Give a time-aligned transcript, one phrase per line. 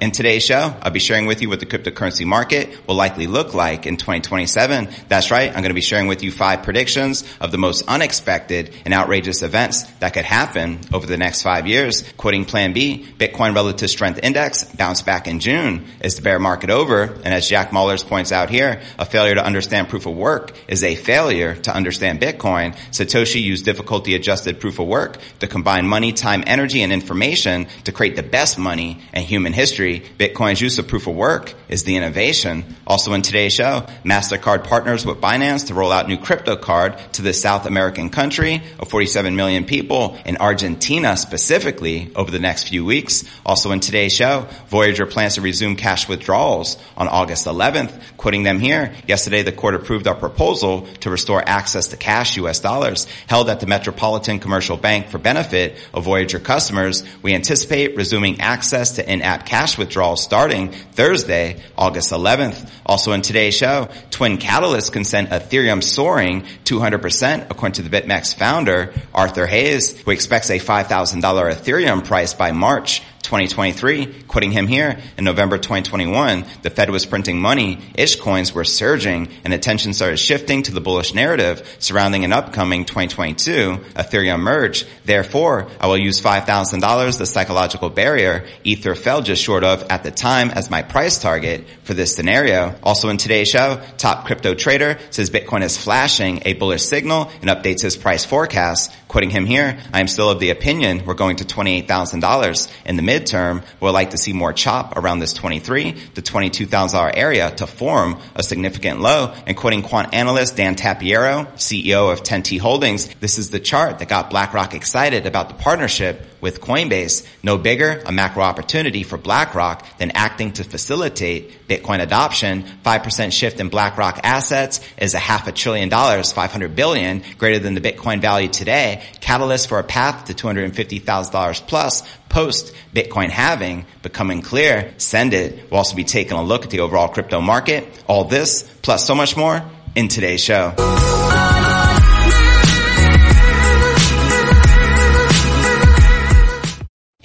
[0.00, 3.54] In today's show, I'll be sharing with you what the cryptocurrency market will likely look
[3.54, 4.88] like in 2027.
[5.08, 5.48] That's right.
[5.48, 9.42] I'm going to be sharing with you five predictions of the most unexpected and outrageous
[9.42, 12.02] events that could happen over the next five years.
[12.18, 15.86] Quoting Plan B, Bitcoin Relative Strength Index bounced back in June.
[16.00, 17.02] Is the bear market over?
[17.02, 20.84] And as Jack Mallers points out here, a failure to understand proof of work is
[20.84, 22.76] a failure to understand Bitcoin.
[22.90, 27.92] Satoshi used difficulty adjusted proof of work to combine money, time, energy, and information to
[27.92, 31.84] create the best money in human history history, Bitcoin's use of proof of work is
[31.84, 32.64] the innovation.
[32.86, 37.22] Also in today's show, MasterCard partners with Binance to roll out new crypto card to
[37.22, 42.84] the South American country of 47 million people in Argentina specifically over the next few
[42.84, 43.24] weeks.
[43.44, 47.92] Also in today's show, Voyager plans to resume cash withdrawals on August 11th.
[48.16, 52.60] Quoting them here, yesterday the court approved our proposal to restore access to cash US
[52.60, 57.04] dollars held at the Metropolitan Commercial Bank for benefit of Voyager customers.
[57.22, 62.70] We anticipate resuming access to in-app cash cash withdrawals starting Thursday, August 11th.
[62.86, 68.36] Also in today's show, Twin Catalyst can send Ethereum soaring 200% according to the BitMEX
[68.36, 74.98] founder, Arthur Hayes, who expects a $5,000 Ethereum price by March 2023, quoting him here,
[75.18, 80.18] in November 2021, the Fed was printing money, ish coins were surging, and attention started
[80.18, 84.86] shifting to the bullish narrative surrounding an upcoming 2022 Ethereum merge.
[85.04, 90.12] Therefore, I will use $5,000, the psychological barrier Ether fell just short of at the
[90.12, 92.76] time as my price target for this scenario.
[92.82, 97.50] Also in today's show, top crypto trader says Bitcoin is flashing a bullish signal and
[97.50, 98.92] updates his price forecast.
[99.16, 103.02] Quoting him here, I am still of the opinion we're going to $28,000 in the
[103.02, 108.20] midterm, We'd like to see more chop around this 23 to $22,000 area to form
[108.34, 109.32] a significant low.
[109.46, 114.08] And quoting quant analyst Dan Tapiero, CEO of 10T Holdings, this is the chart that
[114.10, 117.26] got BlackRock excited about the partnership with Coinbase.
[117.42, 122.64] No bigger a macro opportunity for BlackRock than acting to facilitate Bitcoin adoption.
[122.84, 127.74] 5% shift in BlackRock assets is a half a trillion dollars, 500 billion, greater than
[127.74, 129.02] the Bitcoin value today.
[129.20, 134.94] Catalyst for a path to $250,000 plus post Bitcoin halving becoming clear.
[134.98, 135.70] Send it.
[135.70, 137.86] We'll also be taking a look at the overall crypto market.
[138.06, 139.62] All this plus so much more
[139.94, 140.74] in today's show.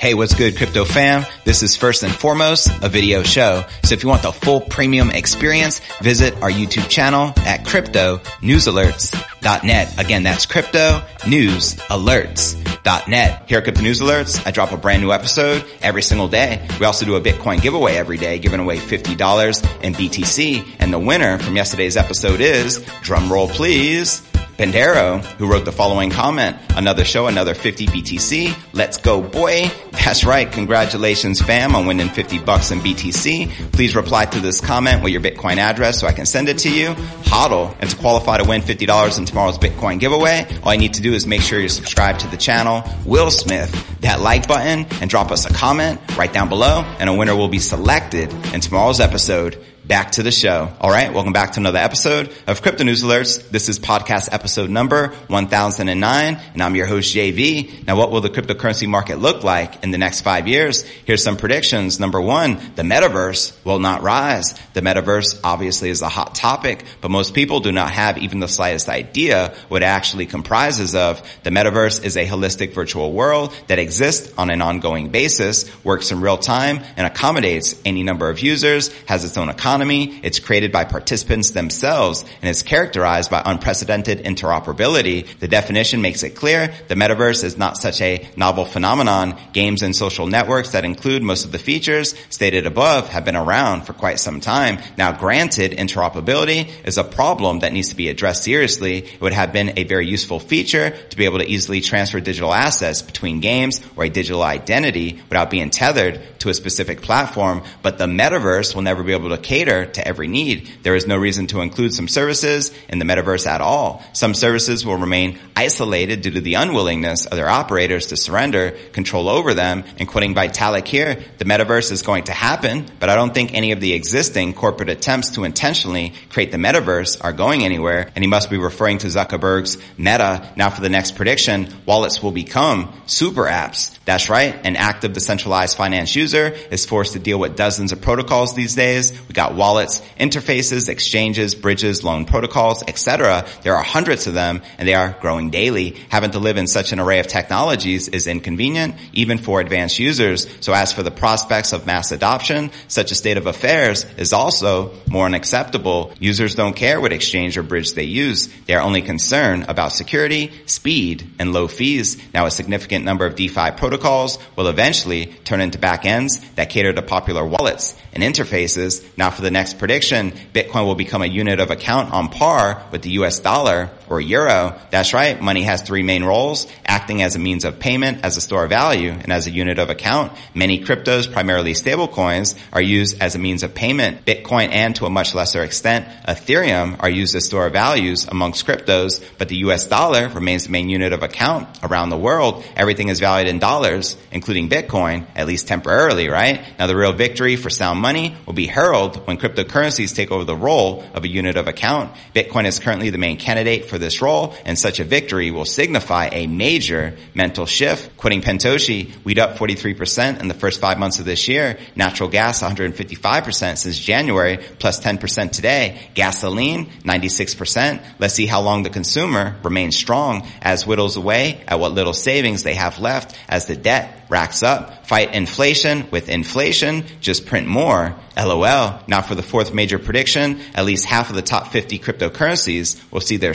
[0.01, 1.23] Hey, what's good, crypto fam?
[1.45, 3.63] This is first and foremost a video show.
[3.83, 9.99] So if you want the full premium experience, visit our YouTube channel at cryptonewsalerts.net.
[9.99, 13.43] Again, that's cryptonewsalerts.net.
[13.47, 16.67] Here at Crypto News Alerts, I drop a brand new episode every single day.
[16.79, 20.77] We also do a Bitcoin giveaway every day, giving away $50 in BTC.
[20.79, 24.27] And the winner from yesterday's episode is, drum roll please,
[24.61, 28.55] Pendero, who wrote the following comment, another show, another 50 BTC.
[28.73, 29.71] Let's go, boy.
[29.91, 30.51] That's right.
[30.51, 33.71] Congratulations, fam, on winning 50 bucks in BTC.
[33.71, 36.71] Please reply to this comment with your Bitcoin address so I can send it to
[36.71, 36.89] you.
[37.23, 37.75] HODL.
[37.79, 41.15] And to qualify to win $50 in tomorrow's Bitcoin giveaway, all you need to do
[41.15, 42.83] is make sure you're subscribed to the channel.
[43.03, 47.13] Will Smith, that like button and drop us a comment right down below and a
[47.15, 49.57] winner will be selected in tomorrow's episode
[49.91, 50.71] back to the show.
[50.79, 51.13] All right.
[51.13, 53.49] Welcome back to another episode of Crypto News Alerts.
[53.49, 57.85] This is podcast episode number 1009 and I'm your host JV.
[57.85, 60.83] Now what will the cryptocurrency market look like in the next five years?
[60.83, 61.99] Here's some predictions.
[61.99, 64.57] Number one, the metaverse will not rise.
[64.71, 68.47] The metaverse obviously is a hot topic, but most people do not have even the
[68.47, 71.21] slightest idea what it actually comprises of.
[71.43, 76.21] The metaverse is a holistic virtual world that exists on an ongoing basis, works in
[76.21, 80.19] real time, and accommodates any number of users, has its own economy, economy.
[80.21, 85.25] It's created by participants themselves and is characterized by unprecedented interoperability.
[85.39, 89.39] The definition makes it clear the metaverse is not such a novel phenomenon.
[89.53, 93.87] Games and social networks that include most of the features stated above have been around
[93.87, 94.77] for quite some time.
[94.97, 98.97] Now granted, interoperability is a problem that needs to be addressed seriously.
[98.99, 102.53] It would have been a very useful feature to be able to easily transfer digital
[102.53, 107.97] assets between games or a digital identity without being tethered to a specific platform, but
[107.97, 110.69] the metaverse will never be able to cater to every need.
[110.83, 114.03] There is no reason to include some services in the metaverse at all.
[114.13, 119.29] Some services will remain isolated due to the unwillingness of their operators to surrender control
[119.29, 119.83] over them.
[119.97, 123.71] And quoting Vitalik here, the metaverse is going to happen, but I don't think any
[123.71, 128.11] of the existing corporate attempts to intentionally create the metaverse are going anywhere.
[128.15, 130.51] And he must be referring to Zuckerberg's Meta.
[130.55, 133.97] Now for the next prediction, wallets will become super apps.
[134.05, 134.59] That's right.
[134.65, 139.11] An active decentralized finance user is forced to deal with dozens of protocols these days.
[139.27, 143.45] We got wallets, interfaces, exchanges, bridges, loan protocols, etc.
[143.63, 145.97] There are hundreds of them and they are growing daily.
[146.09, 150.47] Having to live in such an array of technologies is inconvenient, even for advanced users.
[150.61, 154.93] So as for the prospects of mass adoption, such a state of affairs is also
[155.07, 156.13] more unacceptable.
[156.19, 158.47] Users don't care what exchange or bridge they use.
[158.65, 162.21] They are only concerned about security, speed, and low fees.
[162.33, 167.01] Now a significant number of DeFi protocols will eventually turn into backends that cater to
[167.01, 169.05] popular wallets and interfaces.
[169.17, 173.01] Now for the next prediction, Bitcoin will become a unit of account on par with
[173.01, 174.79] the US dollar or euro.
[174.91, 175.41] That's right.
[175.41, 178.69] Money has three main roles, acting as a means of payment, as a store of
[178.69, 180.33] value, and as a unit of account.
[180.53, 184.25] Many cryptos, primarily stablecoins, are used as a means of payment.
[184.25, 188.67] Bitcoin and to a much lesser extent, Ethereum are used as store of values amongst
[188.67, 192.63] cryptos, but the US dollar remains the main unit of account around the world.
[192.75, 196.61] Everything is valued in dollars dollars, including Bitcoin, at least temporarily, right?
[196.77, 200.55] Now the real victory for sound money will be heralded when cryptocurrencies take over the
[200.55, 202.13] role of a unit of account.
[202.35, 206.29] Bitcoin is currently the main candidate for this role, and such a victory will signify
[206.31, 208.17] a major mental shift.
[208.17, 211.77] Quitting Pentoshi, we'd up 43% in the first five months of this year.
[211.95, 215.99] Natural gas, 155% since January, plus 10% today.
[216.13, 218.03] Gasoline, 96%.
[218.19, 222.63] Let's see how long the consumer remains strong as whittles away at what little savings
[222.63, 225.05] they have left as the debt racks up.
[225.05, 227.03] Fight inflation with inflation.
[227.19, 228.15] Just print more.
[228.37, 229.01] LOL.
[229.07, 233.19] Now for the fourth major prediction, at least half of the top 50 cryptocurrencies will
[233.19, 233.53] see their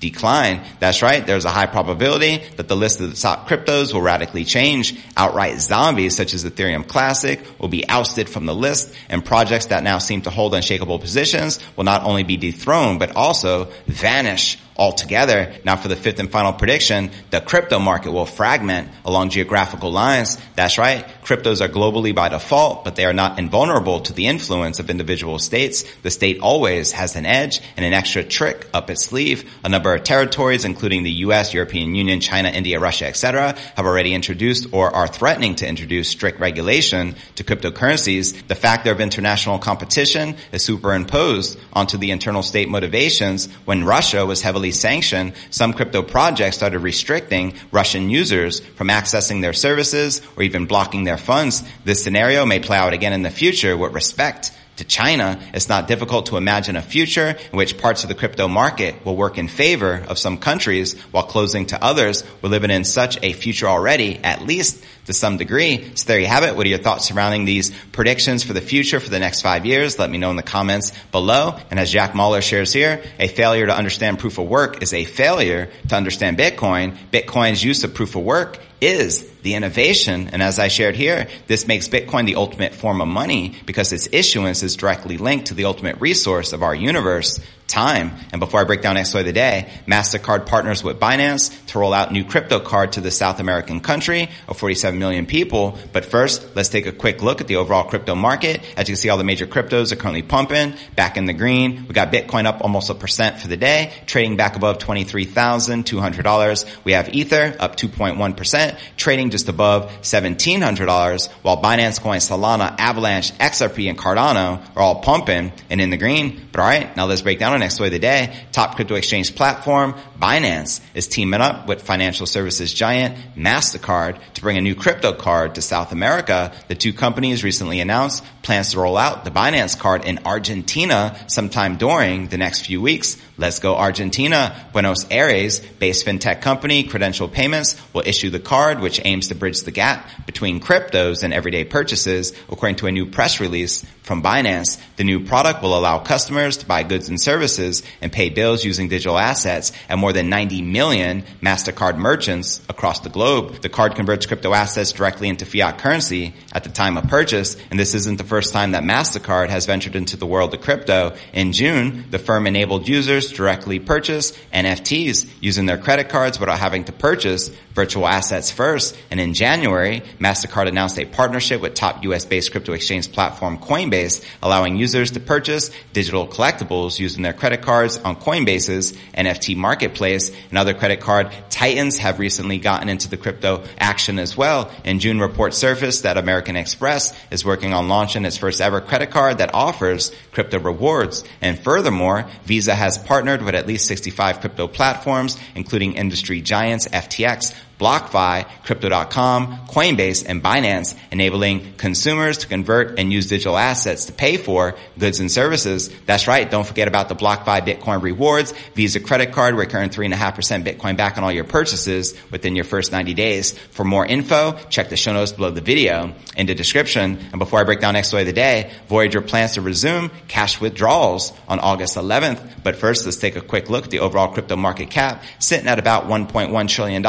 [0.00, 0.62] decline.
[0.78, 1.26] That's right.
[1.26, 4.98] There's a high probability that the list of the top cryptos will radically change.
[5.16, 9.82] Outright zombies such as Ethereum Classic will be ousted from the list and projects that
[9.82, 15.54] now seem to hold unshakable positions will not only be dethroned, but also vanish altogether.
[15.62, 20.38] Now for the fifth and final prediction, the crypto market will fragment along geographical lines.
[20.56, 21.06] That's right.
[21.22, 25.38] Cryptos are globally by default, but they are not invulnerable to the influence of individual
[25.38, 25.84] states.
[26.02, 29.52] The state always has an edge and an extra trick up its sleeve.
[29.62, 34.14] A number of territories, including the U.S., European Union, China, India, Russia, etc., have already
[34.14, 38.46] introduced or are threatening to introduce strict regulation to cryptocurrencies.
[38.48, 43.46] The factor of international competition is superimposed onto the internal state motivations.
[43.64, 49.52] When Russia was heavily sanctioned, some crypto projects started restricting Russian users from accessing their
[49.52, 51.62] services or even blocking their funds.
[51.84, 55.86] This scenario may play out again in the future with respect to China, it's not
[55.86, 59.46] difficult to imagine a future in which parts of the crypto market will work in
[59.46, 62.24] favor of some countries while closing to others.
[62.40, 65.92] We're living in such a future already, at least to some degree.
[65.96, 66.56] So there you have it.
[66.56, 69.98] What are your thoughts surrounding these predictions for the future for the next five years?
[69.98, 71.58] Let me know in the comments below.
[71.70, 75.04] And as Jack Mallers shares here, a failure to understand proof of work is a
[75.04, 76.96] failure to understand Bitcoin.
[77.12, 80.28] Bitcoin's use of proof of work is the innovation.
[80.32, 84.08] And as I shared here, this makes Bitcoin the ultimate form of money because its
[84.12, 88.12] issuance is directly linked to the ultimate resource of our universe, time.
[88.32, 91.94] And before I break down story of the day, MasterCard partners with Binance to roll
[91.94, 95.78] out new crypto card to the South American country of 47 million people.
[95.92, 98.60] But first, let's take a quick look at the overall crypto market.
[98.76, 101.86] As you can see, all the major cryptos are currently pumping back in the green.
[101.86, 106.84] We got Bitcoin up almost a percent for the day, trading back above $23,200.
[106.84, 113.88] We have Ether up 2.1%, trading just above $1,700, while Binance Coin, Solana, Avalanche, XRP,
[113.88, 116.48] and Cardano are all pumping and in the green.
[116.52, 118.36] But alright, now let's break down our next story of the day.
[118.52, 124.56] Top crypto exchange platform, Binance, is teaming up with financial services giant MasterCard to bring
[124.56, 126.52] a new crypto card to South America.
[126.68, 131.76] The two companies recently announced plans to roll out the Binance card in Argentina sometime
[131.76, 133.16] during the next few weeks.
[133.36, 134.68] Let's go Argentina.
[134.72, 139.34] Buenos Aires based fintech company Credencial Payments will issue the card, which aims aims to
[139.34, 144.22] bridge the gap between cryptos and everyday purchases, according to a new press release from
[144.22, 144.80] Binance.
[144.96, 148.88] The new product will allow customers to buy goods and services and pay bills using
[148.88, 153.60] digital assets at more than 90 million MasterCard merchants across the globe.
[153.60, 157.78] The card converts crypto assets directly into fiat currency at the time of purchase, and
[157.78, 161.14] this isn't the first time that MasterCard has ventured into the world of crypto.
[161.34, 166.84] In June, the firm enabled users directly purchase NFTs using their credit cards without having
[166.84, 168.96] to purchase virtual assets first.
[169.10, 174.76] And in January, MasterCard announced a partnership with top US-based crypto exchange platform Coinbase, allowing
[174.76, 180.30] users to purchase digital collectibles using their credit cards on Coinbase's NFT marketplace.
[180.50, 184.70] And other credit card titans have recently gotten into the crypto action as well.
[184.84, 189.10] In June, reports surfaced that American Express is working on launching its first ever credit
[189.10, 191.24] card that offers crypto rewards.
[191.40, 197.54] And furthermore, Visa has partnered with at least 65 crypto platforms, including industry giants FTX,
[197.80, 204.36] BlockFi, Crypto.com, Coinbase, and Binance, enabling consumers to convert and use digital assets to pay
[204.36, 205.88] for goods and services.
[206.04, 206.48] That's right.
[206.48, 210.96] Don't forget about the BlockFi Bitcoin rewards, Visa credit card, where you earn 3.5% Bitcoin
[210.96, 213.58] back on all your purchases within your first 90 days.
[213.58, 217.18] For more info, check the show notes below the video in the description.
[217.32, 221.32] And before I break down next of the day, Voyager plans to resume cash withdrawals
[221.48, 222.62] on August 11th.
[222.62, 225.78] But first, let's take a quick look at the overall crypto market cap, sitting at
[225.78, 227.02] about $1.1 trillion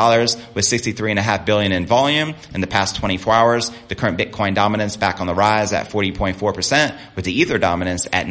[0.53, 3.71] with 63.5 billion in volume in the past 24 hours.
[3.87, 8.27] The current Bitcoin dominance back on the rise at 40.4% with the Ether dominance at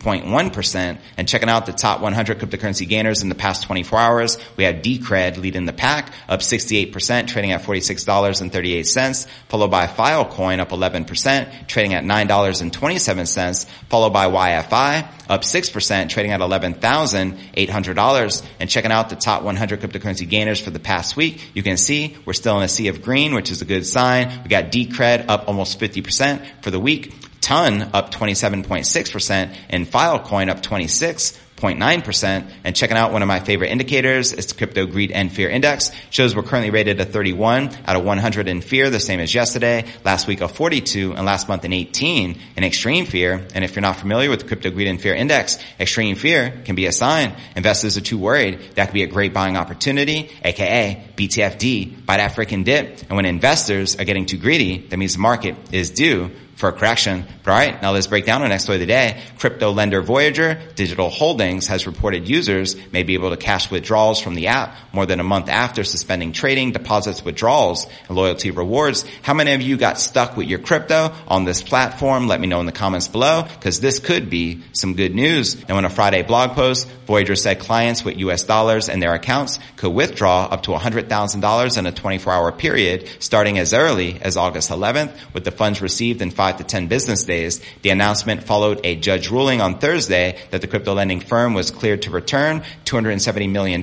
[0.00, 0.98] 19.1%.
[1.16, 4.76] And checking out the top 100 cryptocurrency gainers in the past 24 hours, we have
[4.76, 11.94] Decred leading the pack up 68%, trading at $46.38, followed by Filecoin up 11%, trading
[11.94, 18.46] at $9.27, followed by YFI up 6%, trading at $11,800.
[18.58, 22.16] And checking out the top 100 cryptocurrency gainers for the past week, you can see
[22.24, 24.42] we're still in a sea of green, which is a good sign.
[24.42, 27.12] We got Decred up almost 50% for the week.
[27.40, 32.50] Ton up 27.6% and Filecoin up 26 0.9%.
[32.64, 35.90] And checking out one of my favorite indicators is the Crypto Greed and Fear Index.
[36.10, 39.84] Shows we're currently rated a 31 out of 100 in fear, the same as yesterday.
[40.04, 43.46] Last week a 42 and last month an 18 in extreme fear.
[43.54, 46.74] And if you're not familiar with the Crypto Greed and Fear Index, extreme fear can
[46.74, 48.60] be a sign investors are too worried.
[48.74, 53.02] That could be a great buying opportunity, aka BTFD, buy that freaking dip.
[53.02, 56.30] And when investors are getting too greedy, that means the market is due
[56.60, 57.24] for a correction.
[57.42, 59.20] But all right, now let's break down our next story of the day.
[59.38, 64.34] Crypto lender Voyager Digital Holdings has reported users may be able to cash withdrawals from
[64.34, 69.04] the app more than a month after suspending trading, deposits, withdrawals, and loyalty rewards.
[69.22, 72.28] How many of you got stuck with your crypto on this platform?
[72.28, 75.66] Let me know in the comments below because this could be some good news.
[75.68, 79.58] Now in a Friday blog post, Voyager said clients with US dollars in their accounts
[79.76, 84.70] could withdraw up to $100,000 in a 24 hour period starting as early as August
[84.70, 87.60] 11th with the funds received in five five to 10 business days.
[87.82, 92.02] The announcement followed a judge ruling on Thursday that the crypto lending firm was cleared
[92.02, 93.82] to return $270 million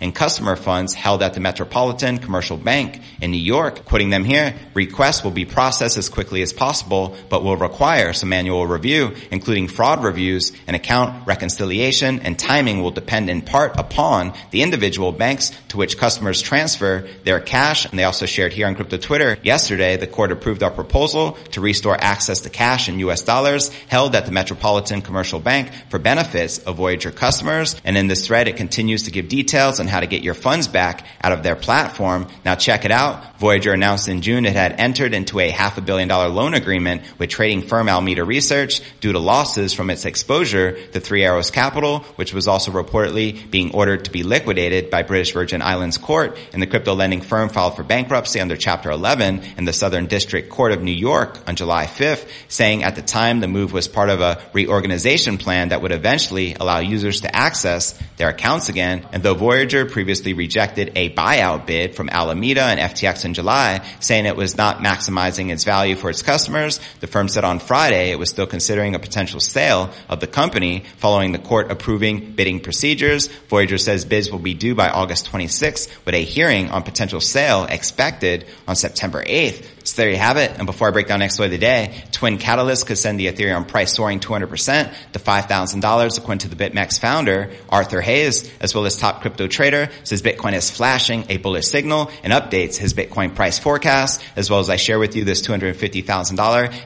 [0.00, 3.84] in customer funds held at the Metropolitan Commercial Bank in New York.
[3.84, 8.28] Quoting them here, requests will be processed as quickly as possible, but will require some
[8.28, 14.32] manual review, including fraud reviews and account reconciliation and timing will depend in part upon
[14.50, 17.84] the individual banks to which customers transfer their cash.
[17.86, 21.60] And they also shared here on Crypto Twitter yesterday, the court approved our proposal to
[21.60, 26.58] restore access to cash in US dollars held at the Metropolitan Commercial Bank for benefits
[26.58, 27.74] of Voyager customers.
[27.84, 30.68] And in this thread, it continues to give details on how to get your funds
[30.68, 32.26] back out of their platform.
[32.44, 33.38] Now check it out.
[33.38, 37.02] Voyager announced in June it had entered into a half a billion dollar loan agreement
[37.18, 42.00] with trading firm Alameda Research due to losses from its exposure to Three Arrows Capital,
[42.16, 46.38] which was also reportedly being ordered to be liquidated by British Virgin Islands Court.
[46.52, 50.48] And the crypto lending firm filed for bankruptcy under Chapter 11 in the Southern District
[50.50, 54.08] Court of New York on July 5th, saying at the time the move was part
[54.08, 59.06] of a reorganization plan that would eventually allow users to access their accounts again.
[59.12, 64.24] And though Voyager previously rejected a buyout bid from Alameda and FTX in July, saying
[64.24, 68.18] it was not maximizing its value for its customers, the firm said on Friday it
[68.18, 73.26] was still considering a potential sale of the company following the court approving bidding procedures.
[73.48, 77.64] Voyager says bids will be due by August 26th with a hearing on potential sale
[77.64, 79.66] expected on September 8th.
[79.86, 80.50] So there you have it.
[80.56, 82.04] And before I break down next story of the day.
[82.12, 87.00] Twin Catalyst could send the Ethereum price soaring 200% to $5,000 according to the BitMEX
[87.00, 91.66] founder, Arthur Hayes, as well as top crypto trader, says Bitcoin is flashing a bullish
[91.66, 95.42] signal and updates his Bitcoin price forecast, as well as I share with you this
[95.42, 96.04] $250,000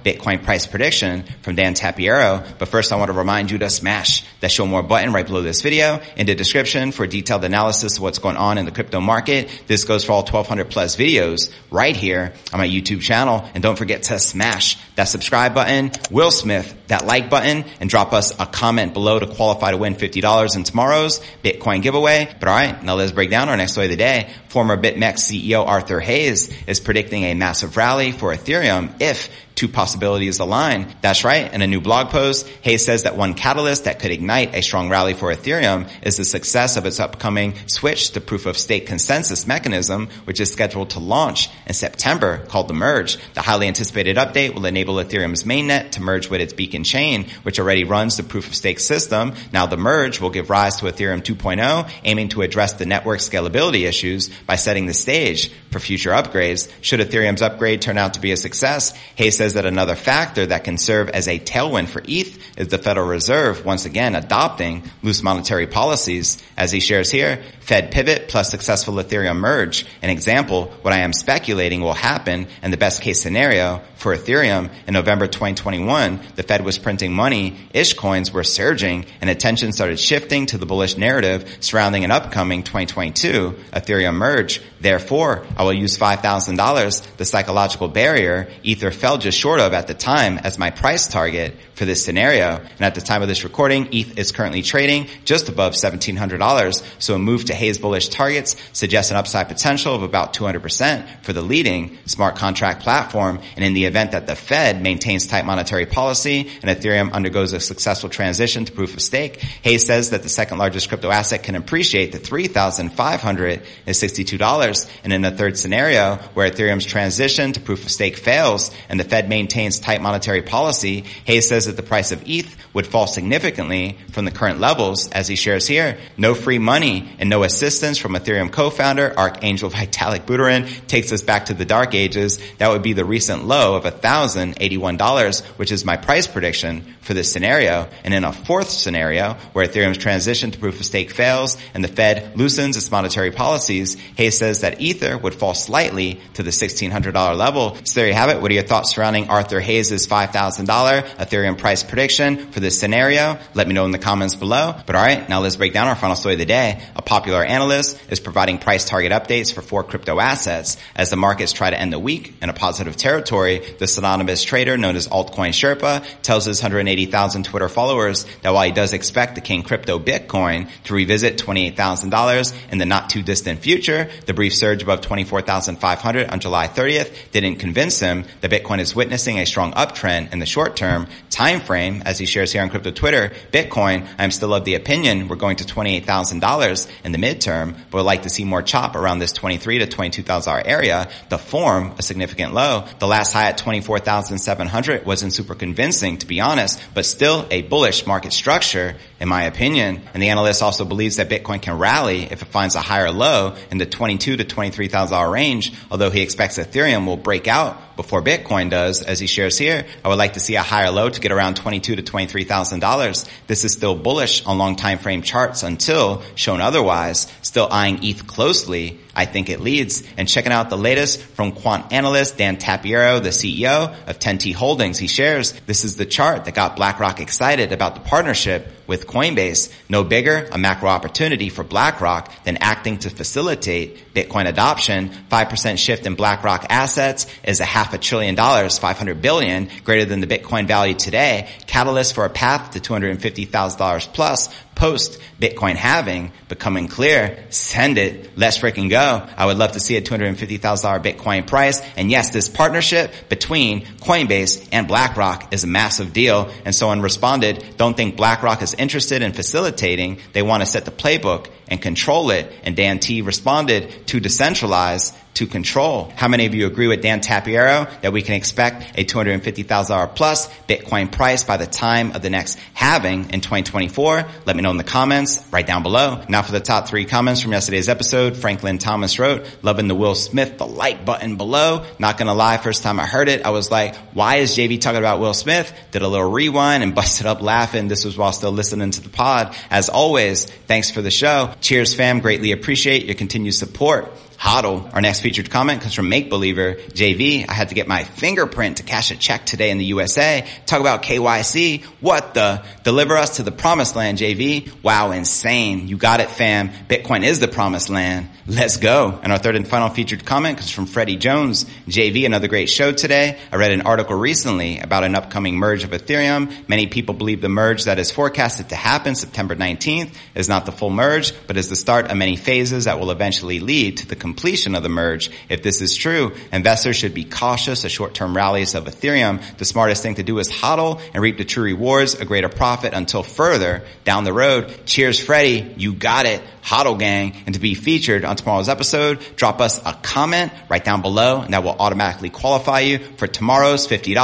[0.05, 2.45] Bitcoin price prediction from Dan Tapiero.
[2.59, 5.43] But first I want to remind you to smash that show more button right below
[5.43, 9.01] this video in the description for detailed analysis of what's going on in the crypto
[9.01, 9.49] market.
[9.67, 13.49] This goes for all 1200 plus videos right here on my YouTube channel.
[13.55, 18.13] And don't forget to smash that subscribe button, Will Smith, that like button, and drop
[18.13, 22.35] us a comment below to qualify to win $50 in tomorrow's Bitcoin giveaway.
[22.39, 24.31] But alright, now let's break down our next story of the day.
[24.49, 29.29] Former BitMEX CEO Arthur Hayes is predicting a massive rally for Ethereum if
[29.61, 30.87] two possibilities align.
[31.03, 31.53] That's right.
[31.53, 34.89] In a new blog post, Hayes says that one catalyst that could ignite a strong
[34.89, 39.47] rally for Ethereum is the success of its upcoming switch to proof of stake consensus
[39.47, 43.19] mechanism, which is scheduled to launch in September called the merge.
[43.35, 47.61] The highly anticipated update will enable Ethereum's mainnet to merge with its beacon chain, which
[47.61, 49.35] already runs the proof of stake system.
[49.53, 53.87] Now the merge will give rise to Ethereum 2.0, aiming to address the network scalability
[53.87, 56.73] issues by setting the stage for future upgrades.
[56.81, 60.65] Should Ethereum's upgrade turn out to be a success, Hayes says that another factor that
[60.65, 65.23] can serve as a tailwind for ETH is the Federal Reserve once again adopting loose
[65.23, 66.43] monetary policies.
[66.57, 69.87] As he shares here, Fed pivot plus successful Ethereum merge.
[70.03, 74.71] An example, what I am speculating will happen in the best case scenario for Ethereum
[74.87, 80.01] in November 2021, the Fed was printing money, ish coins were surging, and attention started
[80.01, 84.63] shifting to the bullish narrative surrounding an upcoming 2022 Ethereum merge.
[84.81, 89.95] Therefore, I will use $5,000, the psychological barrier Ether fell just short of at the
[89.95, 92.57] time as my price target for this scenario.
[92.57, 96.83] And at the time of this recording, ETH is currently trading just above $1,700.
[96.99, 101.33] So a move to Hayes bullish targets suggests an upside potential of about 200% for
[101.33, 103.41] the leading smart contract platform.
[103.57, 107.61] And in the event that the Fed maintains tight monetary policy and Ethereum undergoes a
[107.61, 111.55] successful transition to proof of stake, Hayes says that the second largest crypto asset can
[111.55, 114.91] appreciate to $3,562.
[115.03, 119.05] And in a third scenario where Ethereum's transition to proof of stake fails and the
[119.05, 123.99] Fed maintains tight monetary policy, Hayes says that the price of ETH would fall significantly
[124.13, 125.99] from the current levels as he shares here.
[126.17, 131.47] No free money and no assistance from Ethereum co-founder Archangel Vitalik Buterin takes us back
[131.47, 132.39] to the dark ages.
[132.59, 137.33] That would be the recent low of $1,081, which is my price prediction for this
[137.33, 137.89] scenario.
[138.05, 141.89] And in a fourth scenario where Ethereum's transition to proof of stake fails and the
[141.89, 147.37] Fed loosens its monetary policies, Hayes says that Ether would fall slightly to the $1,600
[147.37, 147.77] level.
[147.85, 148.41] So there you have it.
[148.41, 153.39] What are your thoughts surrounding Arthur Hayes' $5,000 Ethereum price prediction for this scenario?
[153.55, 154.75] Let me know in the comments below.
[154.87, 156.83] But alright, now let's break down our final story of the day.
[156.97, 161.53] A popular analyst is providing price target updates for four crypto assets as the markets
[161.53, 163.59] try to end the week in a positive territory.
[163.79, 168.73] The synonymous trader known as Altcoin Sherpa tells his 180,000 Twitter followers that while he
[168.73, 174.09] does expect the king crypto Bitcoin to revisit $28,000 in the not too distant future,
[174.27, 179.39] the brief surge above 24,500 on July 30th didn't convince him that Bitcoin is witnessing
[179.39, 182.91] a strong uptrend in the short term time frame, as he shares here on Crypto
[182.91, 187.97] Twitter, Bitcoin, I'm still of the opinion we're going to $28,000 in the midterm, but
[187.97, 192.03] would like to see more chop around this 23 to $22,000 area to form a
[192.03, 192.85] significant low.
[192.99, 198.07] The last high at 24,700 wasn't super convincing, to be honest, but still a bullish
[198.07, 200.03] market structure, in my opinion.
[200.15, 203.55] And the analyst also believes that Bitcoin can rally if it finds a higher low
[203.71, 208.71] in the 22 to $23,000 range, although he expects Ethereum will break out before Bitcoin
[208.71, 209.85] does, as he shares here.
[210.03, 212.81] I would like to see a higher low to get around twenty-two to twenty-three thousand
[212.81, 213.27] dollars.
[213.47, 217.31] This is still bullish on long time frame charts until shown otherwise.
[217.43, 219.01] Still eyeing ETH closely.
[219.15, 220.03] I think it leads.
[220.17, 224.99] And checking out the latest from quant analyst Dan Tapiero, the CEO of 10T Holdings.
[224.99, 229.73] He shares this is the chart that got BlackRock excited about the partnership with Coinbase.
[229.89, 235.11] No bigger a macro opportunity for BlackRock than acting to facilitate Bitcoin adoption.
[235.31, 240.21] 5% shift in BlackRock assets is a half a trillion dollars, 500 billion, greater than
[240.21, 241.49] the Bitcoin value today.
[241.67, 244.49] Catalyst for a path to $250,000 plus
[244.81, 247.45] post Bitcoin halving becoming clear.
[247.51, 248.39] Send it.
[248.39, 249.29] Let's freaking go.
[249.37, 250.59] I would love to see a $250,000
[251.05, 251.83] Bitcoin price.
[251.99, 256.51] And yes, this partnership between Coinbase and BlackRock is a massive deal.
[256.65, 260.19] And someone responded, don't think BlackRock is interested in facilitating.
[260.33, 262.51] They want to set the playbook and control it.
[262.63, 266.13] And Dan T responded to decentralize to control.
[266.17, 270.49] How many of you agree with Dan Tapiero that we can expect a $250,000 plus
[270.69, 274.25] Bitcoin price by the time of the next halving in 2024?
[274.47, 276.23] Let me know in the comments right down below.
[276.29, 280.15] Now for the top three comments from yesterday's episode, Franklin Thomas wrote, loving the Will
[280.15, 281.85] Smith, the like button below.
[281.99, 284.99] Not gonna lie, first time I heard it, I was like, why is JV talking
[284.99, 285.73] about Will Smith?
[285.93, 287.89] Did a little rewind and busted up laughing.
[287.89, 289.57] This was while still listening to the pod.
[289.71, 291.55] As always, thanks for the show.
[291.61, 292.21] Cheers fam.
[292.21, 294.13] Greatly appreciate your continued support.
[294.41, 294.95] Hodl.
[294.95, 296.73] Our next featured comment comes from Make Believer.
[296.75, 300.49] JV, I had to get my fingerprint to cash a check today in the USA.
[300.65, 301.85] Talk about KYC.
[302.01, 302.65] What the?
[302.83, 304.73] Deliver us to the promised land, JV.
[304.83, 305.89] Wow, insane.
[305.89, 306.71] You got it, fam.
[306.89, 308.31] Bitcoin is the promised land.
[308.47, 309.21] Let's go.
[309.23, 311.67] And our third and final featured comment comes from Freddie Jones.
[311.87, 313.39] JV, another great show today.
[313.53, 316.67] I read an article recently about an upcoming merge of Ethereum.
[316.67, 320.73] Many people believe the merge that is forecasted to happen September 19th is not the
[320.73, 324.17] full merge, but is the start of many phases that will eventually lead to the
[324.31, 325.29] completion of the merge.
[325.49, 329.43] If this is true, investors should be cautious of short-term rallies of Ethereum.
[329.57, 332.95] The smartest thing to do is hodl and reap the true rewards, a greater profit
[332.95, 334.87] until further down the road.
[334.87, 335.75] Cheers, Freddie.
[335.77, 336.41] You got it.
[336.63, 337.35] Hodl gang.
[337.47, 341.53] And to be featured on tomorrow's episode, drop us a comment right down below and
[341.53, 344.15] that will automatically qualify you for tomorrow's $50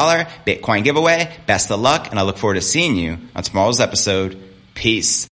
[0.46, 1.34] Bitcoin giveaway.
[1.46, 4.40] Best of luck and I look forward to seeing you on tomorrow's episode.
[4.74, 5.28] Peace.